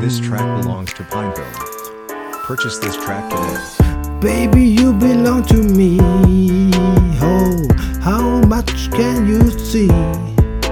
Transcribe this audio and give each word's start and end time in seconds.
This 0.00 0.18
track 0.18 0.62
belongs 0.62 0.92
to 0.94 1.02
Pinecone. 1.04 2.44
Purchase 2.46 2.78
this 2.78 2.96
track 2.96 3.30
today. 3.30 3.99
Baby, 4.20 4.64
you 4.64 4.92
belong 4.92 5.44
to 5.44 5.56
me. 5.56 5.96
Oh, 7.22 7.66
how 8.02 8.42
much 8.42 8.90
can 8.90 9.26
you 9.26 9.50
see? 9.50 9.88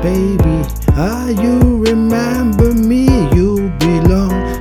Baby, 0.02 0.62
ah, 0.90 1.28
you 1.28 1.82
remember 1.82 2.74
me. 2.74 3.06
You 3.34 3.73
belong, 3.80 4.60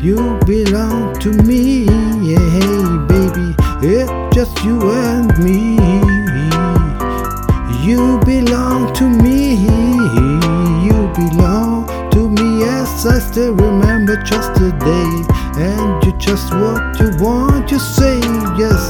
you 0.00 0.38
belong 0.46 1.18
to 1.18 1.32
me. 1.32 1.86
Yeah, 2.22 2.48
hey, 2.54 2.82
baby, 3.10 3.56
it's 3.82 4.36
just 4.36 4.64
you 4.64 4.88
and 4.92 5.36
me. 5.42 5.74
You 7.84 8.20
belong 8.20 8.94
to 8.94 9.08
me. 9.08 9.54
You 10.86 11.10
belong 11.18 11.88
to 12.12 12.28
me. 12.28 12.60
Yes, 12.60 13.04
I 13.04 13.18
still 13.18 13.54
remember 13.54 14.14
just 14.22 14.54
today. 14.54 15.24
And 15.60 16.04
you 16.04 16.12
just 16.18 16.52
what 16.54 17.00
you 17.00 17.10
want 17.18 17.68
to 17.70 17.80
say. 17.80 18.18
Yes, 18.56 18.80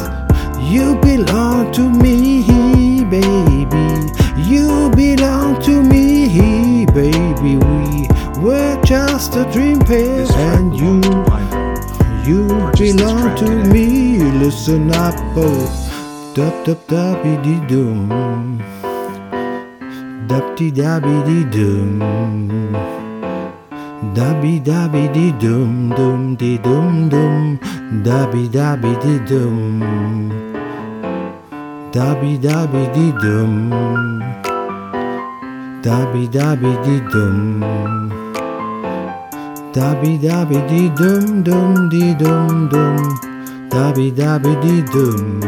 you 0.61 0.97
belong 1.01 1.73
to 1.73 1.89
me, 1.89 3.05
baby. 3.05 4.13
You 4.37 4.91
belong 4.91 5.63
to 5.63 5.83
me, 5.83 6.85
baby. 6.87 7.57
We 7.57 8.09
were 8.43 8.79
just 8.85 9.35
a 9.37 9.51
dream 9.51 9.79
pair, 9.79 10.27
and 10.33 10.77
you. 10.77 11.01
belongs 11.01 11.11
to 11.11 11.25
Pinecone. 11.25 12.27
You 12.29 12.93
belong 12.93 13.37
to 13.37 13.65
me. 13.73 14.19
Listen 14.19 14.91
up, 14.91 15.15
oh. 15.37 16.33
Dub 16.35 16.65
dub 16.67 16.87
dabby 16.87 17.37
dee 17.43 17.67
dum. 17.67 18.63
Dub 20.29 20.57
dee 20.57 20.71
dabby 20.71 21.17
dee 21.25 21.45
dum. 21.45 22.98
Dabby 23.99 24.61
dabby 24.65 25.09
dee 25.13 25.33
dum 25.41 25.91
dum 25.97 26.37
dee 26.37 26.59
dum 26.59 27.09
dum. 27.11 27.59
Dabby 28.05 28.49
dabby 28.49 28.95
dee 29.03 29.19
dum. 29.29 30.31
Dabby 31.93 32.39
dabby 32.39 32.87
dee 32.95 33.13
dum. 33.23 33.73
Dabby 35.83 36.29
dabby 36.29 36.73
dee 36.85 37.01
dum. 37.13 37.65
Dabby 39.75 40.19
dabby 40.19 40.59
dee 40.71 40.89
dum 40.95 41.43
dum 41.43 41.89
dee 41.91 42.15
dum 42.15 42.69
dum. 42.69 42.97
Dabby 43.69 44.13
dabby 44.13 44.55
dee 44.63 44.83
dum. 44.95 45.41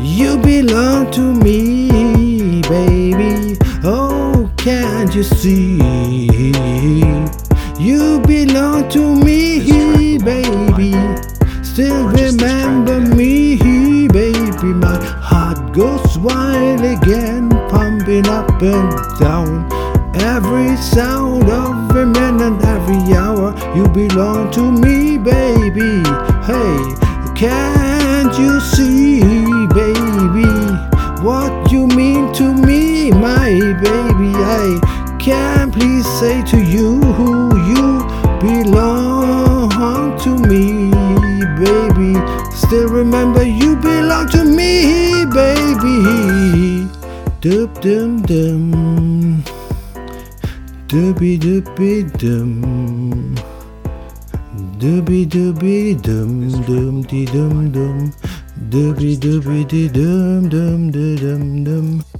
You 0.00 0.38
belong 0.38 1.10
to 1.10 1.34
me, 1.34 2.62
baby. 2.62 3.35
Can't 4.66 5.14
you 5.14 5.22
see? 5.22 5.76
You 7.78 8.18
belong 8.26 8.88
to 8.88 9.14
me, 9.14 10.18
baby. 10.18 10.90
Still 11.62 12.08
remember 12.08 12.98
me, 13.14 14.08
baby. 14.08 14.72
My 14.74 14.98
heart 15.22 15.72
goes 15.72 16.18
wild 16.18 16.80
again, 16.80 17.48
pumping 17.70 18.26
up 18.26 18.60
and 18.60 18.90
down. 19.20 19.70
Every 20.16 20.76
sound 20.78 21.48
of 21.48 21.94
a 21.94 22.04
minute, 22.04 22.60
every 22.64 23.14
hour, 23.14 23.54
you 23.76 23.86
belong 23.86 24.50
to 24.50 24.72
me, 24.72 25.16
baby. 25.16 26.02
Hey, 26.42 26.94
can't 27.36 28.36
you 28.36 28.58
see, 28.58 28.95
you 31.76 31.86
mean 31.88 32.32
to 32.32 32.54
me, 32.54 33.10
my 33.10 33.50
baby? 33.84 34.32
I 34.60 34.80
can 35.20 35.70
please 35.70 36.06
say 36.18 36.42
to 36.52 36.58
you, 36.58 36.88
who 37.16 37.30
you 37.70 37.86
belong 38.40 40.18
to 40.24 40.30
me, 40.50 40.90
baby. 41.60 42.12
Still 42.56 42.88
remember 42.88 43.42
you 43.42 43.76
belong 43.76 44.26
to 44.30 44.42
me, 44.44 45.26
baby. 45.38 46.88
Dum 47.42 47.68
dum 47.84 48.22
dum. 48.22 49.42
Dooby 50.88 51.32
dooby 51.44 51.92
dum. 52.22 53.36
Dooby 54.80 55.26
dooby 55.26 56.00
dum 56.00 56.32
dum 56.68 57.02
dee 57.02 57.26
dum 57.26 57.70
dum. 57.70 58.12
Dooby 58.76 59.16
dooby 59.16 59.64
dee 59.70 59.88
dum 59.88 60.50
dum 60.52 60.92
dee 60.92 61.16
dum 61.16 61.64
dum. 61.64 62.15